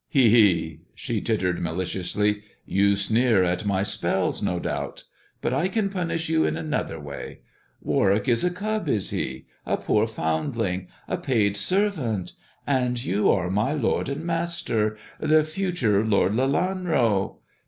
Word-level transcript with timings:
"He! 0.09 0.31
he!" 0.31 0.79
she 0.95 1.21
tittered 1.21 1.59
maliciously," 1.61 2.41
you 2.79 2.95
sneer 2.95 3.43
at 3.43 3.67
my 3.67 3.83
spells, 3.83 4.41
no 4.41 4.59
doubt! 4.59 5.03
But 5.41 5.53
I 5.53 5.67
can 5.67 5.89
punish 5.91 6.27
you 6.27 6.43
in 6.43 6.57
another 6.57 6.99
way. 6.99 7.41
Warwick 7.83 8.27
is 8.27 8.43
a 8.43 8.49
cub, 8.49 8.89
is 8.89 9.11
he— 9.11 9.45
a 9.67 9.77
poor 9.77 10.07
foundling— 10.07 10.87
^a 11.07 11.21
paid 11.21 11.55
servant— 11.55 12.33
and 12.79 13.05
you 13.05 13.29
are 13.29 13.51
my 13.51 13.73
lord 13.73 14.09
and 14.09 14.25
master— 14.25 14.97
the 15.19 15.43
future 15.43 16.03
Lord 16.03 16.33
Lelanro 16.33 17.37